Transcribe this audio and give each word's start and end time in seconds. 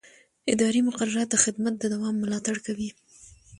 اداري 0.53 0.81
مقررات 0.87 1.27
د 1.31 1.35
خدمت 1.43 1.73
د 1.79 1.83
دوام 1.93 2.15
ملاتړ 2.23 2.55
کوي. 2.65 2.89